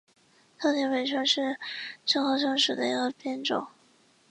[0.57, 1.57] 糙葶北葱是
[2.07, 3.67] 葱科葱属的变种。